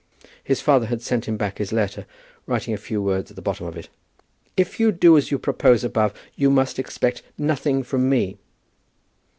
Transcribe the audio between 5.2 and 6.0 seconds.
you propose